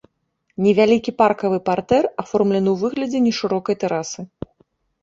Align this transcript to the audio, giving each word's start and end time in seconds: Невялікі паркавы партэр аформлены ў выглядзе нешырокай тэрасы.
Невялікі 0.67 1.13
паркавы 1.19 1.59
партэр 1.69 2.03
аформлены 2.25 2.69
ў 2.75 2.87
выглядзе 2.87 3.25
нешырокай 3.29 3.75
тэрасы. 3.87 4.29